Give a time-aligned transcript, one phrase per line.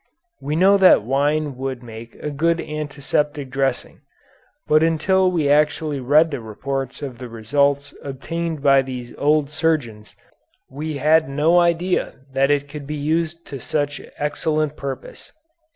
[0.41, 4.01] We know that wine would make a good antiseptic dressing,
[4.67, 10.15] but until we actually read the reports of the results obtained by these old surgeons,
[10.71, 15.31] we had no idea that it could be used to such excellent purpose.